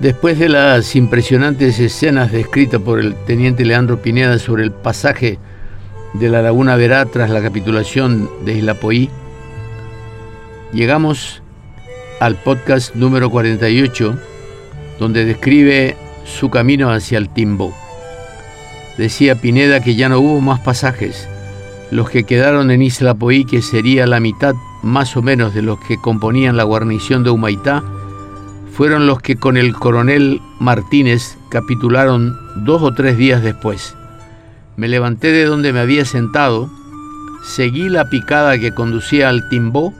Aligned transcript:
Después 0.00 0.38
de 0.38 0.48
las 0.48 0.94
impresionantes 0.94 1.80
escenas 1.80 2.30
descritas 2.30 2.80
por 2.80 3.00
el 3.00 3.16
teniente 3.26 3.64
Leandro 3.64 4.00
Pineda 4.00 4.38
sobre 4.38 4.62
el 4.62 4.70
pasaje 4.70 5.40
de 6.14 6.28
la 6.28 6.40
Laguna 6.40 6.76
Verá 6.76 7.04
tras 7.06 7.30
la 7.30 7.42
capitulación 7.42 8.30
de 8.44 8.54
Isla 8.54 8.74
Poí, 8.74 9.10
llegamos 10.72 11.42
al 12.20 12.36
podcast 12.36 12.94
número 12.94 13.28
48, 13.28 14.16
donde 15.00 15.24
describe 15.24 15.96
su 16.24 16.48
camino 16.48 16.92
hacia 16.92 17.18
el 17.18 17.28
Timbo. 17.28 17.74
Decía 18.98 19.34
Pineda 19.34 19.80
que 19.80 19.96
ya 19.96 20.08
no 20.08 20.20
hubo 20.20 20.40
más 20.40 20.60
pasajes, 20.60 21.28
los 21.90 22.08
que 22.08 22.22
quedaron 22.22 22.70
en 22.70 22.82
Isla 22.82 23.14
Poí, 23.14 23.44
que 23.44 23.62
sería 23.62 24.06
la 24.06 24.20
mitad 24.20 24.54
más 24.84 25.16
o 25.16 25.22
menos 25.22 25.54
de 25.54 25.62
los 25.62 25.80
que 25.80 26.00
componían 26.00 26.56
la 26.56 26.62
guarnición 26.62 27.24
de 27.24 27.30
Humaitá, 27.30 27.82
fueron 28.78 29.08
los 29.08 29.20
que 29.20 29.34
con 29.34 29.56
el 29.56 29.74
coronel 29.74 30.40
Martínez 30.60 31.36
capitularon 31.48 32.38
dos 32.64 32.80
o 32.80 32.94
tres 32.94 33.18
días 33.18 33.42
después. 33.42 33.96
Me 34.76 34.86
levanté 34.86 35.32
de 35.32 35.46
donde 35.46 35.72
me 35.72 35.80
había 35.80 36.04
sentado, 36.04 36.70
seguí 37.42 37.88
la 37.88 38.08
picada 38.08 38.56
que 38.56 38.72
conducía 38.72 39.30
al 39.30 39.48
Timbó, 39.48 39.92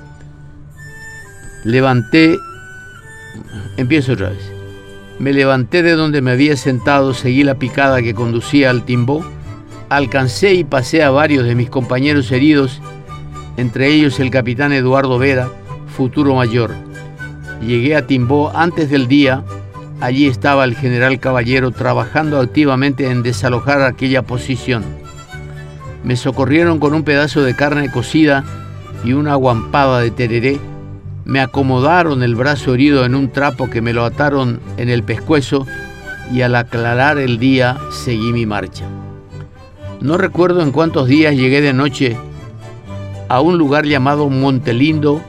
levanté, 1.65 2.39
empiezo 3.79 4.13
otra 4.13 4.29
vez, 4.29 4.49
me 5.19 5.33
levanté 5.33 5.83
de 5.83 5.97
donde 5.97 6.23
me 6.23 6.31
había 6.31 6.57
sentado, 6.57 7.15
seguí 7.15 7.43
la 7.43 7.57
picada 7.57 8.01
que 8.01 8.15
conducía 8.15 8.71
al 8.71 8.85
Timbó, 8.85 9.29
alcancé 9.89 10.55
y 10.55 10.63
pasé 10.63 11.03
a 11.03 11.11
varios 11.11 11.45
de 11.47 11.57
mis 11.57 11.69
compañeros 11.69 12.31
heridos, 12.31 12.81
entre 13.57 13.89
ellos 13.89 14.21
el 14.21 14.31
capitán 14.31 14.73
Eduardo 14.73 15.19
Vera, 15.19 15.49
futuro 15.89 16.37
mayor. 16.37 16.88
Llegué 17.61 17.97
a 17.97 18.07
Timbó 18.07 18.53
antes 18.55 18.91
del 18.91 19.09
día. 19.09 19.43
Allí 20.01 20.27
estaba 20.27 20.65
el 20.65 20.77
general 20.77 21.19
Caballero 21.19 21.73
trabajando 21.73 22.39
activamente 22.39 23.11
en 23.11 23.23
desalojar 23.23 23.83
aquella 23.83 24.23
posición. 24.23 24.85
Me 26.05 26.17
socorrieron 26.17 26.79
con 26.79 26.95
un 26.95 27.03
pedazo 27.03 27.43
de 27.43 27.57
carne 27.57 27.91
cocida 27.91 28.45
y 29.05 29.13
una 29.13 29.35
guampada 29.35 30.01
de 30.01 30.11
tereré. 30.11 30.61
Me 31.25 31.41
acomodaron 31.41 32.23
el 32.23 32.37
brazo 32.37 32.75
herido 32.75 33.05
en 33.05 33.15
un 33.15 33.31
trapo 33.31 33.69
que 33.69 33.83
me 33.83 33.93
lo 33.93 34.05
ataron 34.05 34.61
en 34.77 34.89
el 34.89 35.03
pescuezo 35.03 35.67
y 36.33 36.43
al 36.43 36.55
aclarar 36.55 37.19
el 37.19 37.39
día 37.39 37.79
seguí 37.91 38.33
mi 38.33 38.47
marcha. 38.47 38.85
No 40.01 40.17
recuerdo 40.17 40.63
en 40.63 40.71
cuántos 40.71 41.09
días 41.09 41.35
llegué 41.35 41.61
de 41.61 41.73
noche 41.73 42.17
a 43.29 43.41
un 43.41 43.59
lugar 43.59 43.85
llamado 43.85 44.31
Montelindo 44.31 45.21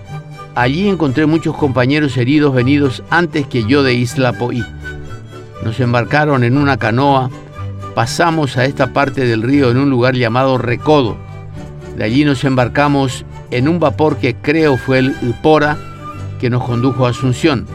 Allí 0.59 0.89
encontré 0.89 1.25
muchos 1.25 1.55
compañeros 1.55 2.17
heridos 2.17 2.53
venidos 2.53 3.01
antes 3.09 3.47
que 3.47 3.63
yo 3.63 3.81
de 3.81 3.93
Isla 3.93 4.33
Poí. 4.33 4.61
Nos 5.63 5.79
embarcaron 5.79 6.43
en 6.43 6.57
una 6.57 6.75
canoa, 6.75 7.29
pasamos 7.95 8.57
a 8.57 8.65
esta 8.65 8.91
parte 8.91 9.25
del 9.25 9.41
río 9.41 9.71
en 9.71 9.77
un 9.77 9.89
lugar 9.89 10.15
llamado 10.15 10.57
Recodo. 10.57 11.15
De 11.95 12.03
allí 12.03 12.25
nos 12.25 12.43
embarcamos 12.43 13.23
en 13.51 13.69
un 13.69 13.79
vapor 13.79 14.17
que 14.17 14.35
creo 14.35 14.75
fue 14.75 14.99
el 14.99 15.15
Upora 15.21 15.77
que 16.41 16.49
nos 16.49 16.65
condujo 16.65 17.05
a 17.05 17.11
Asunción. 17.11 17.65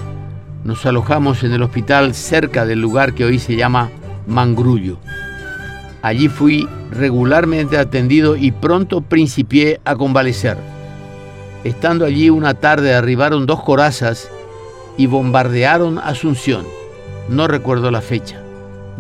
Nos 0.62 0.84
alojamos 0.84 1.42
en 1.42 1.54
el 1.54 1.62
hospital 1.62 2.12
cerca 2.12 2.66
del 2.66 2.82
lugar 2.82 3.14
que 3.14 3.24
hoy 3.24 3.38
se 3.38 3.56
llama 3.56 3.88
Mangrullo. 4.26 4.98
Allí 6.02 6.28
fui 6.28 6.68
regularmente 6.90 7.78
atendido 7.78 8.36
y 8.36 8.52
pronto 8.52 9.00
principié 9.00 9.80
a 9.86 9.96
convalecer. 9.96 10.73
Estando 11.64 12.04
allí 12.04 12.28
una 12.28 12.52
tarde 12.52 12.94
arribaron 12.94 13.46
dos 13.46 13.62
corazas 13.62 14.28
y 14.98 15.06
bombardearon 15.06 15.98
Asunción. 15.98 16.66
No 17.30 17.48
recuerdo 17.48 17.90
la 17.90 18.02
fecha. 18.02 18.42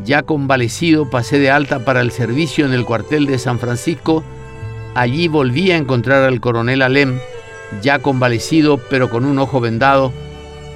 Ya 0.02 0.22
convalecido 0.22 1.10
pasé 1.10 1.38
de 1.38 1.50
alta 1.50 1.84
para 1.84 2.00
el 2.00 2.10
servicio 2.10 2.64
en 2.64 2.72
el 2.72 2.86
cuartel 2.86 3.26
de 3.26 3.38
San 3.38 3.58
Francisco. 3.58 4.24
Allí 4.94 5.28
volví 5.28 5.70
a 5.72 5.76
encontrar 5.76 6.24
al 6.24 6.40
coronel 6.40 6.80
Alem, 6.80 7.18
ya 7.82 7.98
convalecido 7.98 8.78
pero 8.88 9.10
con 9.10 9.26
un 9.26 9.38
ojo 9.38 9.60
vendado. 9.60 10.10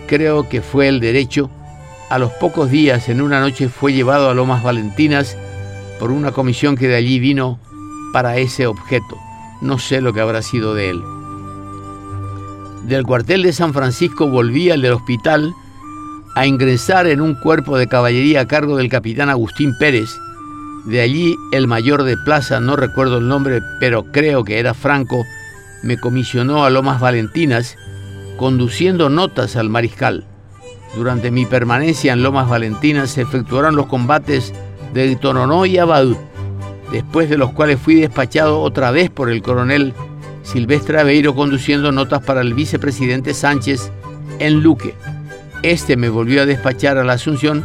Creo 0.06 0.46
que 0.46 0.60
fue 0.60 0.88
el 0.88 1.00
derecho. 1.00 1.48
A 2.10 2.18
los 2.18 2.32
pocos 2.32 2.70
días, 2.70 3.08
en 3.08 3.22
una 3.22 3.40
noche, 3.40 3.68
fue 3.68 3.94
llevado 3.94 4.28
a 4.28 4.34
Lomas 4.34 4.62
Valentinas 4.62 5.36
por 5.98 6.10
una 6.10 6.32
comisión 6.32 6.76
que 6.76 6.88
de 6.88 6.96
allí 6.96 7.18
vino 7.18 7.58
para 8.12 8.36
ese 8.36 8.66
objeto. 8.66 9.16
No 9.60 9.78
sé 9.78 10.00
lo 10.00 10.12
que 10.12 10.20
habrá 10.20 10.42
sido 10.42 10.74
de 10.74 10.90
él. 10.90 11.17
Del 12.88 13.04
cuartel 13.04 13.42
de 13.42 13.52
San 13.52 13.74
Francisco 13.74 14.28
volví 14.28 14.70
al 14.70 14.80
del 14.80 14.94
hospital 14.94 15.54
a 16.34 16.46
ingresar 16.46 17.06
en 17.06 17.20
un 17.20 17.34
cuerpo 17.34 17.76
de 17.76 17.86
caballería 17.86 18.40
a 18.40 18.48
cargo 18.48 18.78
del 18.78 18.88
capitán 18.88 19.28
Agustín 19.28 19.76
Pérez. 19.78 20.08
De 20.86 21.02
allí 21.02 21.36
el 21.52 21.66
mayor 21.66 22.04
de 22.04 22.16
plaza, 22.16 22.60
no 22.60 22.76
recuerdo 22.76 23.18
el 23.18 23.28
nombre, 23.28 23.60
pero 23.78 24.04
creo 24.10 24.42
que 24.42 24.58
era 24.58 24.72
Franco, 24.72 25.22
me 25.82 25.98
comisionó 25.98 26.64
a 26.64 26.70
Lomas 26.70 26.98
Valentinas 26.98 27.76
conduciendo 28.38 29.10
notas 29.10 29.56
al 29.56 29.68
mariscal. 29.68 30.24
Durante 30.96 31.30
mi 31.30 31.44
permanencia 31.44 32.14
en 32.14 32.22
Lomas 32.22 32.48
Valentinas 32.48 33.10
se 33.10 33.20
efectuaron 33.20 33.76
los 33.76 33.86
combates 33.88 34.54
de 34.94 35.14
Toronó 35.16 35.66
y 35.66 35.76
Abadú, 35.76 36.16
después 36.90 37.28
de 37.28 37.36
los 37.36 37.52
cuales 37.52 37.78
fui 37.78 37.96
despachado 37.96 38.62
otra 38.62 38.90
vez 38.92 39.10
por 39.10 39.28
el 39.28 39.42
coronel 39.42 39.92
Silvestre 40.48 40.98
Aveiro 40.98 41.34
conduciendo 41.34 41.92
notas 41.92 42.22
para 42.22 42.40
el 42.40 42.54
vicepresidente 42.54 43.34
Sánchez 43.34 43.90
en 44.38 44.62
Luque. 44.62 44.94
Este 45.62 45.94
me 45.98 46.08
volvió 46.08 46.40
a 46.40 46.46
despachar 46.46 46.96
a 46.96 47.04
la 47.04 47.12
Asunción 47.12 47.62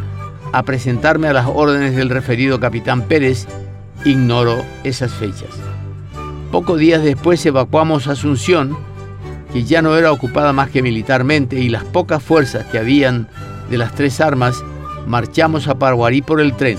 a 0.51 0.63
presentarme 0.63 1.29
a 1.29 1.33
las 1.33 1.47
órdenes 1.47 1.95
del 1.95 2.09
referido 2.09 2.59
capitán 2.59 3.03
Pérez. 3.03 3.47
Ignoro 4.03 4.65
esas 4.83 5.13
fechas. 5.13 5.47
Pocos 6.51 6.77
días 6.77 7.01
después 7.01 7.45
evacuamos 7.45 8.07
Asunción, 8.07 8.77
que 9.53 9.63
ya 9.63 9.81
no 9.81 9.95
era 9.95 10.11
ocupada 10.11 10.51
más 10.51 10.69
que 10.69 10.81
militarmente, 10.81 11.61
y 11.61 11.69
las 11.69 11.85
pocas 11.85 12.21
fuerzas 12.21 12.65
que 12.65 12.79
habían 12.79 13.29
de 13.69 13.77
las 13.77 13.95
tres 13.95 14.19
armas, 14.19 14.61
marchamos 15.07 15.69
a 15.69 15.79
Paraguarí 15.79 16.21
por 16.21 16.41
el 16.41 16.53
tren. 16.57 16.77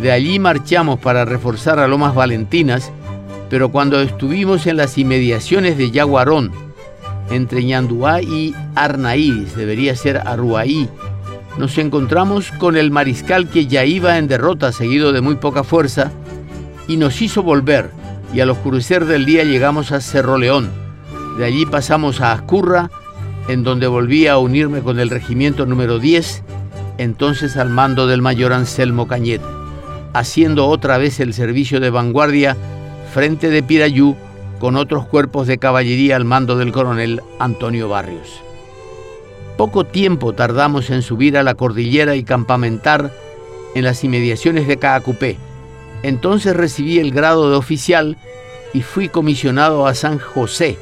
De 0.00 0.12
allí 0.12 0.38
marchamos 0.38 1.00
para 1.00 1.24
reforzar 1.24 1.80
a 1.80 1.88
Lomas 1.88 2.14
Valentinas, 2.14 2.92
pero 3.48 3.70
cuando 3.70 4.00
estuvimos 4.00 4.66
en 4.66 4.76
las 4.76 4.98
inmediaciones 4.98 5.78
de 5.78 5.90
Yaguarón, 5.90 6.52
entre 7.30 7.64
Ñanduá 7.64 8.22
y 8.22 8.54
Arnaíz, 8.74 9.54
debería 9.56 9.96
ser 9.96 10.18
Arruaí, 10.18 10.88
nos 11.58 11.78
encontramos 11.78 12.50
con 12.52 12.76
el 12.76 12.90
mariscal 12.90 13.48
que 13.48 13.66
ya 13.66 13.84
iba 13.84 14.18
en 14.18 14.26
derrota, 14.26 14.72
seguido 14.72 15.12
de 15.12 15.20
muy 15.20 15.36
poca 15.36 15.62
fuerza, 15.62 16.10
y 16.88 16.96
nos 16.96 17.22
hizo 17.22 17.42
volver, 17.42 17.90
y 18.34 18.40
al 18.40 18.50
oscurecer 18.50 19.04
del 19.04 19.24
día 19.24 19.44
llegamos 19.44 19.92
a 19.92 20.00
Cerro 20.00 20.36
León. 20.36 20.70
De 21.38 21.44
allí 21.44 21.64
pasamos 21.64 22.20
a 22.20 22.32
Ascurra, 22.32 22.90
en 23.48 23.62
donde 23.62 23.86
volví 23.86 24.26
a 24.26 24.38
unirme 24.38 24.80
con 24.80 24.98
el 24.98 25.10
regimiento 25.10 25.64
número 25.66 25.98
10, 25.98 26.42
entonces 26.98 27.56
al 27.56 27.70
mando 27.70 28.06
del 28.06 28.22
mayor 28.22 28.52
Anselmo 28.52 29.06
Cañet, 29.06 29.42
haciendo 30.12 30.66
otra 30.66 30.98
vez 30.98 31.20
el 31.20 31.34
servicio 31.34 31.80
de 31.80 31.90
vanguardia 31.90 32.56
frente 33.14 33.48
de 33.48 33.62
Pirayú 33.62 34.16
con 34.58 34.74
otros 34.74 35.06
cuerpos 35.06 35.46
de 35.46 35.58
caballería 35.58 36.16
al 36.16 36.24
mando 36.24 36.58
del 36.58 36.72
coronel 36.72 37.22
Antonio 37.38 37.88
Barrios. 37.88 38.42
Poco 39.56 39.84
tiempo 39.84 40.32
tardamos 40.32 40.90
en 40.90 41.00
subir 41.00 41.38
a 41.38 41.44
la 41.44 41.54
cordillera 41.54 42.16
y 42.16 42.24
campamentar 42.24 43.12
en 43.76 43.84
las 43.84 44.02
inmediaciones 44.02 44.66
de 44.66 44.78
Caacupé. 44.78 45.36
Entonces 46.02 46.56
recibí 46.56 46.98
el 46.98 47.12
grado 47.12 47.50
de 47.50 47.56
oficial 47.56 48.16
y 48.72 48.82
fui 48.82 49.08
comisionado 49.08 49.86
a 49.86 49.94
San 49.94 50.18
José 50.18 50.76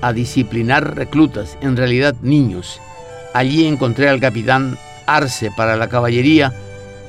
a 0.00 0.14
disciplinar 0.14 0.96
reclutas, 0.96 1.58
en 1.60 1.76
realidad 1.76 2.16
niños. 2.22 2.80
Allí 3.34 3.66
encontré 3.66 4.08
al 4.08 4.20
capitán 4.20 4.78
Arce 5.06 5.50
para 5.54 5.76
la 5.76 5.88
caballería, 5.88 6.50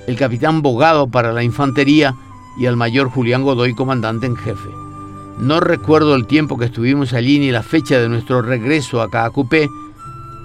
el 0.06 0.18
capitán 0.18 0.62
Bogado 0.62 1.08
para 1.08 1.32
la 1.32 1.44
infantería 1.44 2.14
y 2.58 2.66
al 2.66 2.78
mayor 2.78 3.10
Julián 3.10 3.44
Godoy, 3.44 3.74
comandante 3.74 4.26
en 4.26 4.36
jefe. 4.36 4.70
No 5.40 5.60
recuerdo 5.60 6.16
el 6.16 6.28
tiempo 6.28 6.58
que 6.58 6.66
estuvimos 6.66 7.14
allí 7.14 7.40
ni 7.40 7.52
la 7.52 7.64
fecha 7.64 8.00
de 8.00 8.08
nuestro 8.08 8.42
regreso 8.42 9.02
a 9.02 9.10
Caacupé, 9.10 9.70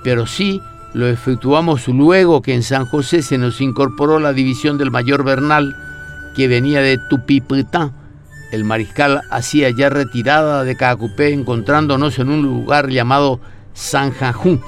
pero 0.03 0.27
sí 0.27 0.61
lo 0.95 1.07
efectuamos 1.07 1.87
luego 1.87 2.43
que 2.43 2.55
en 2.55 2.65
San 2.65 2.87
José 2.87 3.23
se 3.23 3.39
nos 3.39 3.61
incorporó 3.61 4.19
la 4.19 4.33
división 4.33 4.79
del 4.79 4.91
mayor 4.91 5.23
Bernal, 5.23 5.77
que 6.35 6.49
venía 6.49 6.81
de 6.81 6.99
Tupipitán. 7.09 7.93
El 8.51 8.65
mariscal 8.65 9.21
hacía 9.31 9.71
ya 9.71 9.89
retirada 9.89 10.65
de 10.65 10.77
Caacupé, 10.77 11.33
encontrándonos 11.33 12.19
en 12.19 12.31
un 12.31 12.43
lugar 12.43 12.89
llamado 12.89 13.41
San 13.73 14.11
Jajú. 14.11 14.59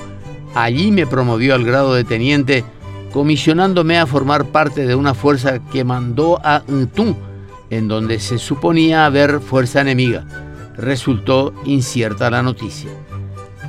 Allí 0.55 0.93
me 0.93 1.07
promovió 1.07 1.57
al 1.57 1.65
grado 1.65 1.95
de 1.95 2.05
teniente, 2.05 2.65
comisionándome 3.13 3.99
a 3.99 4.07
formar 4.07 4.45
parte 4.47 4.87
de 4.87 4.95
una 4.95 5.15
fuerza 5.15 5.59
que 5.73 5.83
mandó 5.83 6.41
a 6.45 6.63
Ntún, 6.69 7.17
en 7.73 7.89
donde 7.89 8.21
se 8.21 8.37
suponía 8.37 9.07
haber 9.07 9.41
fuerza 9.41 9.81
enemiga. 9.81 10.27
Resultó 10.77 11.55
incierta 11.65 12.31
la 12.31 12.43
noticia. 12.43 12.91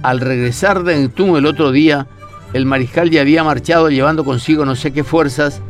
Al 0.02 0.20
regresar 0.20 0.84
de 0.84 0.96
Entún 0.96 1.38
el 1.38 1.46
otro 1.46 1.72
día, 1.72 2.08
el 2.52 2.66
mariscal 2.66 3.10
ya 3.10 3.22
había 3.22 3.46
marchado 3.46 3.90
llevando 3.90 4.26
consigo 4.26 4.66
no 4.66 4.76
sé 4.76 4.92
qué 4.92 5.06
fuerzas, 5.06 5.62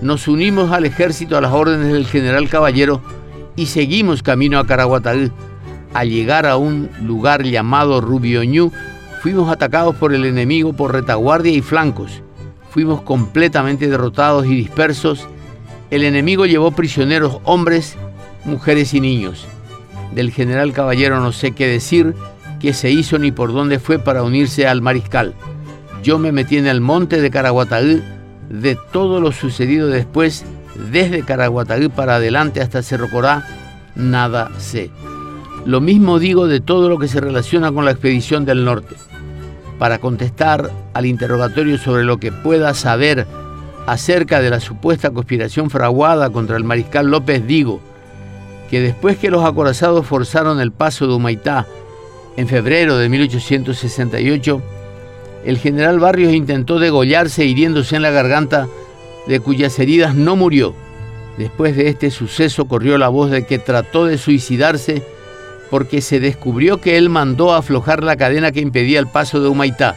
nos 0.00 0.26
unimos 0.26 0.72
al 0.72 0.86
ejército 0.86 1.36
a 1.36 1.42
las 1.42 1.52
órdenes 1.52 1.92
del 1.92 2.06
general 2.06 2.48
Caballero 2.48 3.02
y 3.56 3.66
seguimos 3.66 4.22
camino 4.22 4.58
a 4.58 4.66
Caraguatagü. 4.66 5.30
Al 5.92 6.08
llegar 6.08 6.46
a 6.46 6.56
un 6.56 6.88
lugar 7.02 7.42
llamado 7.42 8.00
Rubioñú, 8.00 8.72
fuimos 9.20 9.52
atacados 9.52 9.94
por 9.96 10.14
el 10.14 10.24
enemigo 10.24 10.72
por 10.72 10.94
retaguardia 10.94 11.52
y 11.52 11.60
flancos. 11.60 12.22
Fuimos 12.70 13.02
completamente 13.02 13.90
derrotados 13.90 14.46
y 14.46 14.54
dispersos. 14.54 15.28
El 15.92 16.04
enemigo 16.04 16.46
llevó 16.46 16.70
prisioneros 16.70 17.40
hombres, 17.44 17.98
mujeres 18.46 18.94
y 18.94 19.00
niños. 19.02 19.46
Del 20.14 20.30
general 20.30 20.72
Caballero 20.72 21.20
no 21.20 21.32
sé 21.32 21.52
qué 21.52 21.66
decir, 21.66 22.14
qué 22.60 22.72
se 22.72 22.90
hizo 22.90 23.18
ni 23.18 23.30
por 23.30 23.52
dónde 23.52 23.78
fue 23.78 23.98
para 23.98 24.22
unirse 24.22 24.66
al 24.66 24.80
mariscal. 24.80 25.34
Yo 26.02 26.18
me 26.18 26.32
metí 26.32 26.56
en 26.56 26.66
el 26.66 26.80
monte 26.80 27.20
de 27.20 27.30
Caraguatagü 27.30 28.02
de 28.48 28.78
todo 28.90 29.20
lo 29.20 29.32
sucedido 29.32 29.88
después, 29.88 30.46
desde 30.90 31.26
Caraguatagü 31.26 31.90
para 31.90 32.14
adelante 32.14 32.62
hasta 32.62 32.82
Cerro 32.82 33.10
Corá, 33.10 33.46
nada 33.94 34.50
sé. 34.56 34.90
Lo 35.66 35.82
mismo 35.82 36.18
digo 36.18 36.46
de 36.46 36.60
todo 36.60 36.88
lo 36.88 36.98
que 36.98 37.06
se 37.06 37.20
relaciona 37.20 37.70
con 37.70 37.84
la 37.84 37.90
expedición 37.90 38.46
del 38.46 38.64
norte. 38.64 38.96
Para 39.78 39.98
contestar 39.98 40.70
al 40.94 41.04
interrogatorio 41.04 41.76
sobre 41.76 42.04
lo 42.04 42.16
que 42.16 42.32
pueda 42.32 42.72
saber 42.72 43.26
acerca 43.86 44.40
de 44.40 44.50
la 44.50 44.60
supuesta 44.60 45.10
conspiración 45.10 45.70
fraguada 45.70 46.30
contra 46.30 46.56
el 46.56 46.64
mariscal 46.64 47.08
López, 47.08 47.46
digo 47.46 47.80
que 48.70 48.80
después 48.80 49.18
que 49.18 49.30
los 49.30 49.44
acorazados 49.44 50.06
forzaron 50.06 50.60
el 50.60 50.72
paso 50.72 51.06
de 51.06 51.14
Humaitá 51.14 51.66
en 52.36 52.48
febrero 52.48 52.96
de 52.96 53.08
1868, 53.08 54.62
el 55.44 55.58
general 55.58 55.98
Barrios 55.98 56.32
intentó 56.32 56.78
degollarse 56.78 57.44
hiriéndose 57.44 57.96
en 57.96 58.02
la 58.02 58.10
garganta, 58.10 58.68
de 59.26 59.40
cuyas 59.40 59.78
heridas 59.78 60.14
no 60.14 60.36
murió. 60.36 60.74
Después 61.36 61.76
de 61.76 61.88
este 61.88 62.10
suceso 62.10 62.66
corrió 62.66 62.98
la 62.98 63.08
voz 63.08 63.30
de 63.30 63.44
que 63.44 63.58
trató 63.58 64.06
de 64.06 64.18
suicidarse 64.18 65.02
porque 65.70 66.00
se 66.00 66.20
descubrió 66.20 66.80
que 66.80 66.96
él 66.96 67.08
mandó 67.08 67.54
aflojar 67.54 68.02
la 68.02 68.16
cadena 68.16 68.52
que 68.52 68.60
impedía 68.60 68.98
el 68.98 69.06
paso 69.06 69.40
de 69.40 69.48
Humaitá 69.48 69.96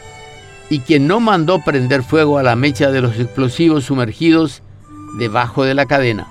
y 0.68 0.80
que 0.80 0.98
no 0.98 1.20
mandó 1.20 1.60
prender 1.64 2.02
fuego 2.02 2.38
a 2.38 2.42
la 2.42 2.56
mecha 2.56 2.90
de 2.90 3.00
los 3.00 3.18
explosivos 3.18 3.84
sumergidos 3.84 4.62
debajo 5.18 5.64
de 5.64 5.74
la 5.74 5.86
cadena. 5.86 6.26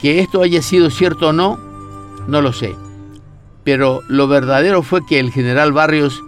Que 0.00 0.20
esto 0.20 0.42
haya 0.42 0.62
sido 0.62 0.90
cierto 0.90 1.28
o 1.28 1.32
no, 1.32 1.58
no 2.26 2.42
lo 2.42 2.52
sé. 2.52 2.74
Pero 3.64 4.02
lo 4.08 4.28
verdadero 4.28 4.82
fue 4.82 5.04
que 5.06 5.18
el 5.18 5.32
general 5.32 5.72
Barrios 5.72 6.22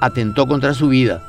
atentó 0.00 0.46
contra 0.46 0.74
su 0.74 0.88
vida 0.88 1.22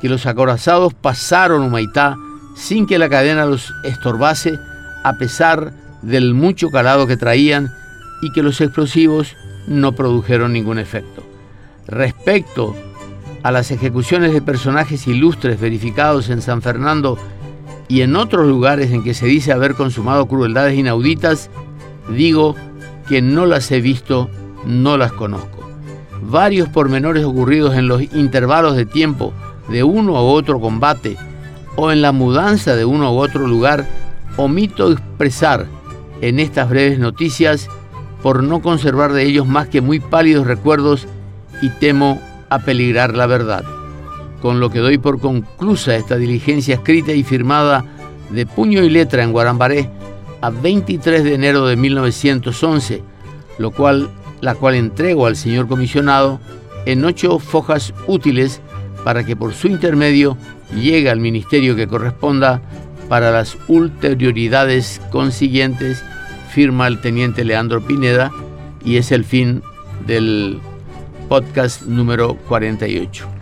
que 0.00 0.08
los 0.08 0.26
acorazados 0.26 0.94
pasaron 0.94 1.62
Humaitá 1.62 2.16
sin 2.54 2.86
que 2.86 2.98
la 2.98 3.08
cadena 3.08 3.46
los 3.46 3.72
estorbase, 3.84 4.58
a 5.04 5.14
pesar 5.14 5.72
del 6.02 6.34
mucho 6.34 6.70
calado 6.70 7.06
que 7.06 7.16
traían 7.16 7.70
y 8.22 8.32
que 8.32 8.42
los 8.42 8.60
explosivos 8.60 9.36
no 9.66 9.92
produjeron 9.92 10.52
ningún 10.52 10.78
efecto. 10.78 11.22
Respecto 11.86 12.74
a 13.46 13.52
las 13.52 13.70
ejecuciones 13.70 14.32
de 14.32 14.42
personajes 14.42 15.06
ilustres 15.06 15.60
verificados 15.60 16.30
en 16.30 16.42
San 16.42 16.62
Fernando 16.62 17.16
y 17.86 18.00
en 18.00 18.16
otros 18.16 18.44
lugares 18.44 18.90
en 18.90 19.04
que 19.04 19.14
se 19.14 19.26
dice 19.26 19.52
haber 19.52 19.74
consumado 19.76 20.26
crueldades 20.26 20.76
inauditas, 20.76 21.48
digo 22.08 22.56
que 23.08 23.22
no 23.22 23.46
las 23.46 23.70
he 23.70 23.80
visto, 23.80 24.28
no 24.64 24.96
las 24.96 25.12
conozco. 25.12 25.64
Varios 26.22 26.68
pormenores 26.70 27.24
ocurridos 27.24 27.76
en 27.76 27.86
los 27.86 28.02
intervalos 28.02 28.74
de 28.74 28.84
tiempo 28.84 29.32
de 29.68 29.84
uno 29.84 30.14
u 30.14 30.26
otro 30.26 30.58
combate 30.58 31.16
o 31.76 31.92
en 31.92 32.02
la 32.02 32.10
mudanza 32.10 32.74
de 32.74 32.84
uno 32.84 33.14
u 33.14 33.18
otro 33.18 33.46
lugar, 33.46 33.86
omito 34.36 34.90
expresar 34.90 35.66
en 36.20 36.40
estas 36.40 36.68
breves 36.68 36.98
noticias 36.98 37.68
por 38.24 38.42
no 38.42 38.60
conservar 38.60 39.12
de 39.12 39.22
ellos 39.22 39.46
más 39.46 39.68
que 39.68 39.80
muy 39.80 40.00
pálidos 40.00 40.48
recuerdos 40.48 41.06
y 41.62 41.68
temo 41.68 42.20
apeligrar 42.50 43.16
la 43.16 43.26
verdad. 43.26 43.64
Con 44.40 44.60
lo 44.60 44.70
que 44.70 44.80
doy 44.80 44.98
por 44.98 45.20
conclusa 45.20 45.96
esta 45.96 46.16
diligencia 46.16 46.76
escrita 46.76 47.12
y 47.12 47.22
firmada 47.22 47.84
de 48.30 48.46
puño 48.46 48.82
y 48.82 48.90
letra 48.90 49.22
en 49.22 49.32
Guarambaré 49.32 49.88
a 50.40 50.50
23 50.50 51.24
de 51.24 51.34
enero 51.34 51.66
de 51.66 51.76
1911, 51.76 53.02
lo 53.58 53.70
cual, 53.70 54.10
la 54.40 54.54
cual 54.54 54.74
entrego 54.74 55.26
al 55.26 55.36
señor 55.36 55.68
comisionado 55.68 56.40
en 56.84 57.04
ocho 57.04 57.38
fojas 57.38 57.92
útiles 58.06 58.60
para 59.04 59.24
que 59.24 59.36
por 59.36 59.54
su 59.54 59.68
intermedio 59.68 60.36
llegue 60.74 61.10
al 61.10 61.20
ministerio 61.20 61.76
que 61.76 61.86
corresponda 61.86 62.60
para 63.08 63.30
las 63.30 63.56
ulterioridades 63.68 65.00
consiguientes, 65.10 66.02
firma 66.50 66.86
el 66.86 67.00
teniente 67.00 67.44
Leandro 67.44 67.80
Pineda 67.80 68.32
y 68.84 68.96
es 68.96 69.12
el 69.12 69.24
fin 69.24 69.62
del 70.06 70.60
podcast 71.28 71.82
número 71.86 72.34
48. 72.48 73.35